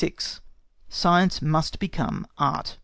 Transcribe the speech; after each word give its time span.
SCIENCE 0.89 1.43
MUST 1.43 1.77
BECOME 1.77 2.25
ART. 2.39 2.79